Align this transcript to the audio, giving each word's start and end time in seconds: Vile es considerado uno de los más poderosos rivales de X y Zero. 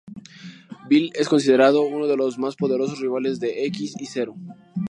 Vile 0.89 1.11
es 1.13 1.29
considerado 1.29 1.83
uno 1.83 2.07
de 2.07 2.17
los 2.17 2.39
más 2.39 2.55
poderosos 2.55 3.01
rivales 3.01 3.39
de 3.39 3.65
X 3.67 3.93
y 3.99 4.07
Zero. 4.07 4.35